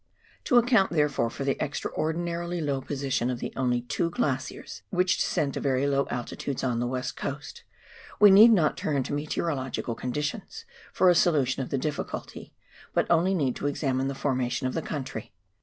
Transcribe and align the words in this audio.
To 0.45 0.57
account, 0.57 0.89
therefore, 0.93 1.29
for 1.29 1.43
the 1.43 1.63
extraordinarily 1.63 2.59
low 2.59 2.81
position 2.81 3.29
of 3.29 3.39
the 3.39 3.53
only 3.55 3.81
two 3.81 4.09
glaciers 4.09 4.81
which 4.89 5.19
descend 5.19 5.53
to 5.53 5.59
very 5.59 5.85
low 5.85 6.07
altitudes 6.09 6.63
on 6.63 6.79
the 6.79 6.87
West 6.87 7.15
Coast, 7.15 7.63
we 8.19 8.31
need 8.31 8.51
not 8.51 8.77
turn 8.77 9.03
to 9.03 9.13
meteorological 9.13 9.93
conditions 9.93 10.65
for 10.91 11.11
a 11.11 11.13
solution 11.13 11.61
of 11.61 11.69
the 11.69 11.77
difficulty, 11.77 12.51
but 12.95 13.05
only 13.11 13.35
need 13.35 13.61
examine 13.61 14.07
the 14.07 14.15
formation 14.15 14.65
of 14.65 14.73
the 14.73 14.81
country. 14.81 15.33